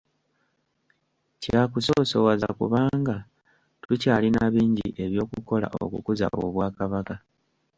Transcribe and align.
Kyakusoosowaza 1.41 2.47
kubanga 2.59 3.15
tukyalina 3.83 4.41
bingi 4.53 4.87
ebyokukola 5.03 5.67
okukuza 5.83 6.25
Obwakabaka. 6.43 7.15